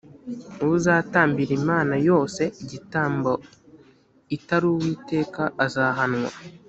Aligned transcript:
uzatambira 0.75 1.51
imana 1.59 1.93
yose 2.09 2.41
igitambo 2.63 3.31
itari 4.35 4.65
uwiteka, 4.73 5.43
azahanwa 5.65 6.29